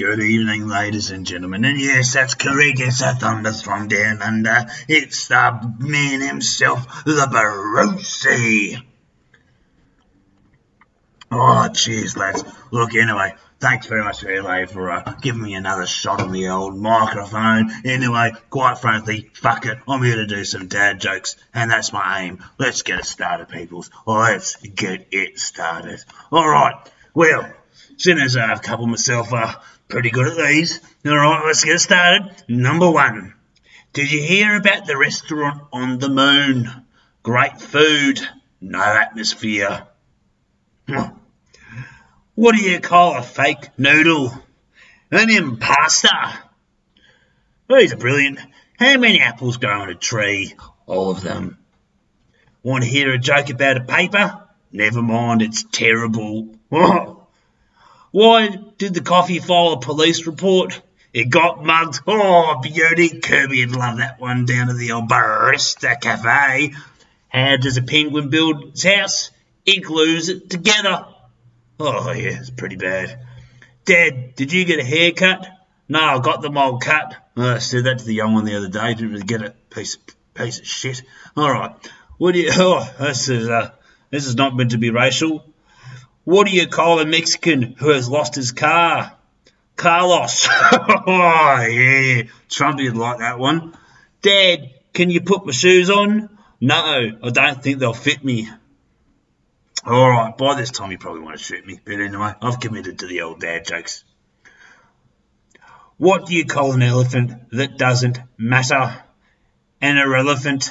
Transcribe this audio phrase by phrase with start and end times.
[0.00, 1.62] Good evening, ladies and gentlemen.
[1.66, 2.80] And yes, that's correct.
[2.80, 4.64] It's a Thunders from down under.
[4.88, 8.82] It's the man himself, the Barosi.
[11.30, 12.44] Oh, cheers, lads.
[12.70, 16.78] Look, anyway, thanks very much, LA, for uh, giving me another shot on the old
[16.78, 17.70] microphone.
[17.84, 19.80] Anyway, quite frankly, fuck it.
[19.86, 22.42] I'm here to do some dad jokes, and that's my aim.
[22.58, 23.90] Let's get it started, peoples.
[24.06, 26.02] Let's get it started.
[26.32, 26.90] All right.
[27.12, 27.52] Well,
[28.00, 29.54] seeing as I've coupled myself uh,
[29.88, 30.80] pretty good at these.
[31.06, 32.34] All right, let's get started.
[32.48, 33.34] Number one.
[33.92, 36.70] Did you hear about the restaurant on the moon?
[37.22, 38.20] Great food,
[38.60, 39.86] no atmosphere.
[42.34, 44.32] What do you call a fake noodle?
[45.10, 46.38] An impasta.
[47.68, 48.38] These are brilliant.
[48.78, 50.54] How many apples grow on a tree?
[50.86, 51.58] All of them.
[52.62, 54.42] Want to hear a joke about a paper?
[54.72, 56.54] Never mind, it's terrible.
[58.12, 60.80] Why did the coffee file a police report?
[61.12, 62.00] It got mugged.
[62.06, 63.20] Oh, beauty.
[63.20, 66.72] Kirby would love that one down at the old Barista Cafe.
[67.28, 69.30] How does a penguin build its house?
[69.64, 71.06] It glues it together.
[71.78, 73.26] Oh, yeah, it's pretty bad.
[73.84, 75.48] Dad, did you get a haircut?
[75.88, 77.16] No, I got them all cut.
[77.36, 78.94] Oh, I said that to the young one the other day.
[78.94, 79.70] Didn't really get it.
[79.70, 80.02] Piece, of,
[80.34, 81.02] piece of shit.
[81.36, 81.74] All right.
[82.18, 82.50] What do you?
[82.56, 83.70] Oh, this is uh,
[84.10, 85.44] this is not meant to be racial.
[86.24, 89.16] What do you call a Mexican who has lost his car?
[89.76, 90.46] Carlos.
[90.50, 92.22] oh, yeah.
[92.48, 93.76] Trumpy would like that one.
[94.20, 96.28] Dad, can you put my shoes on?
[96.60, 96.74] No,
[97.22, 98.50] I don't think they'll fit me.
[99.86, 102.98] All right, by this time you probably want to shoot me, but anyway, I've committed
[102.98, 104.04] to the old dad jokes.
[105.96, 109.02] What do you call an elephant that doesn't matter?
[109.80, 110.70] An irrelevant.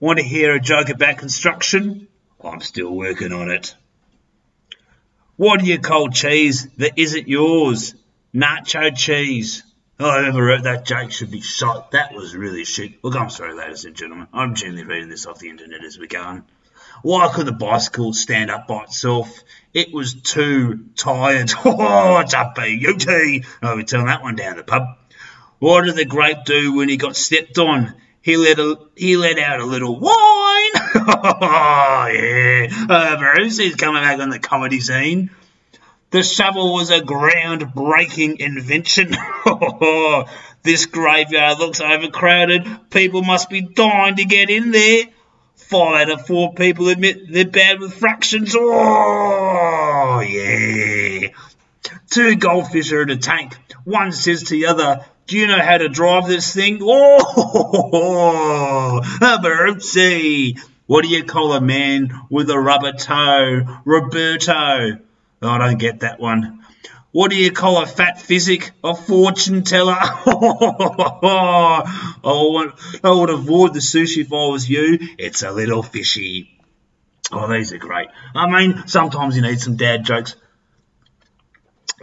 [0.00, 2.08] Want to hear a joke about construction?
[2.42, 3.74] I'm still working on it.
[5.36, 7.94] What do you call cheese that isn't yours?
[8.32, 9.64] Nacho cheese.
[9.98, 11.90] Oh, whoever wrote that joke should be shot.
[11.90, 13.02] That was really shit.
[13.02, 14.28] Look, I'm sorry, ladies and gentlemen.
[14.32, 16.44] I'm genuinely reading this off the internet as we go on.
[17.02, 19.40] Why could the bicycle stand up by itself?
[19.72, 21.50] It was too tired.
[21.64, 23.44] Oh, it's a beauty.
[23.60, 24.84] Oh, we're telling that one down the pub.
[25.58, 27.94] What did the grape do when he got stepped on?
[28.22, 30.53] He let a, he let out a little whine.
[30.94, 35.30] Oh yeah, uh, Bruce, he's coming back on the comedy scene.
[36.10, 39.16] The shovel was a groundbreaking invention.
[40.62, 42.90] this graveyard looks overcrowded.
[42.90, 45.06] People must be dying to get in there.
[45.56, 48.54] Five out of four people admit they're bad with fractions.
[48.56, 51.30] Oh, yeah.
[52.10, 53.56] Two goldfish are in a tank.
[53.82, 56.78] One says to the other, Do you know how to drive this thing?
[57.96, 60.60] Oh, Aberuzzi.
[60.86, 63.62] What do you call a man with a rubber toe?
[63.86, 64.98] Roberto.
[65.40, 66.60] Oh, I don't get that one.
[67.10, 68.72] What do you call a fat physic?
[68.82, 69.96] A fortune teller?
[69.98, 71.84] I,
[72.24, 72.72] would,
[73.02, 74.98] I would avoid the sushi if I was you.
[75.16, 76.60] It's a little fishy.
[77.32, 78.08] Oh, these are great.
[78.34, 80.36] I mean, sometimes you need some dad jokes.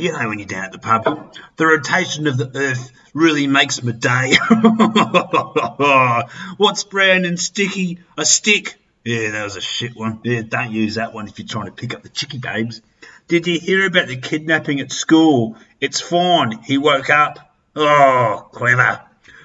[0.00, 3.82] You know, when you're down at the pub, the rotation of the earth really makes
[3.82, 4.32] my day.
[6.56, 7.98] What's brown and sticky?
[8.16, 8.76] A stick.
[9.04, 10.20] Yeah, that was a shit one.
[10.24, 12.80] Yeah, don't use that one if you're trying to pick up the chicky babes.
[13.28, 15.56] Did you hear about the kidnapping at school?
[15.82, 16.52] It's fine.
[16.62, 17.54] He woke up.
[17.76, 19.02] Oh, clever.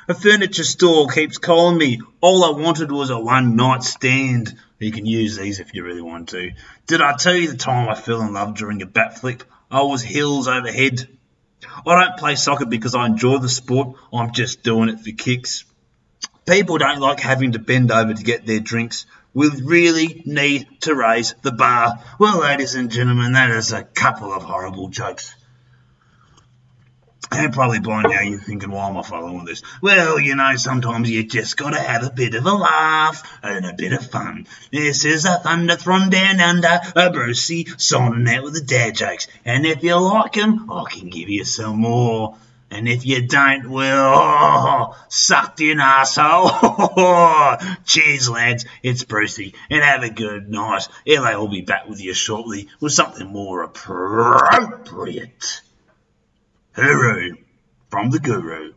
[0.08, 2.00] A furniture store keeps calling me.
[2.22, 4.58] All I wanted was a one night stand.
[4.80, 6.52] You can use these if you really want to.
[6.88, 9.44] Did I tell you the time I fell in love during a bat flip?
[9.70, 11.08] I was heels over head.
[11.86, 13.98] I don't play soccer because I enjoy the sport.
[14.14, 15.66] I'm just doing it for kicks.
[16.47, 19.06] People don't like having to bend over to get their drinks.
[19.34, 22.00] We really need to raise the bar.
[22.20, 25.35] Well, ladies and gentlemen, that is a couple of horrible jokes.
[27.32, 29.62] And probably by now you're thinking, why am I following this?
[29.82, 33.74] Well, you know, sometimes you just gotta have a bit of a laugh and a
[33.74, 34.48] bit of fun.
[34.72, 39.28] This is a thunder from down under, a Brucey signing out with the dad jokes.
[39.44, 42.38] And if you like 'em, I can give you some more.
[42.72, 46.50] And if you don't, well, oh, sucked in asshole.
[47.86, 48.66] Cheers, lads.
[48.84, 50.88] It's Brucey, and have a good night.
[51.08, 55.62] LA will be back with you shortly with something more appropriate.
[56.76, 57.38] Hooroo
[57.90, 58.74] from the Guru.